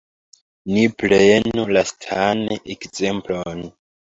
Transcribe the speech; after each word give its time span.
Ni 0.71 0.85
prenu 1.03 1.67
lastan 1.79 2.43
ekzemplon. 2.77 3.63